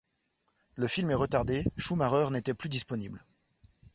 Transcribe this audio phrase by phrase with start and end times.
[0.77, 3.23] Le film est retardé, Schumacher n'était plus disponible.